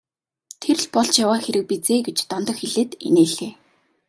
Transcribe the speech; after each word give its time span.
Тэр 0.61 0.77
л 0.83 0.87
болж 0.93 1.13
яваа 1.25 1.39
хэрэг 1.43 1.63
биз 1.69 1.85
ээ 1.93 1.99
гэж 2.07 2.17
Дондог 2.29 2.57
хэлээд 2.59 2.91
инээлээ. 3.07 3.51